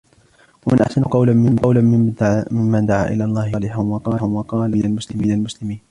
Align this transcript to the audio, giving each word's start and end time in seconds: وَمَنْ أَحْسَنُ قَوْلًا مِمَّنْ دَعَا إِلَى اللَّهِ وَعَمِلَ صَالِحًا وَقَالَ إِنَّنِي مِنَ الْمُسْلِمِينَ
وَمَنْ 0.67 0.81
أَحْسَنُ 0.81 1.03
قَوْلًا 1.57 1.81
مِمَّنْ 2.51 2.85
دَعَا 2.85 3.07
إِلَى 3.09 3.23
اللَّهِ 3.23 3.43
وَعَمِلَ 3.51 4.01
صَالِحًا 4.05 4.25
وَقَالَ 4.27 4.73
إِنَّنِي 4.73 4.97
مِنَ 5.15 5.31
الْمُسْلِمِينَ 5.31 5.79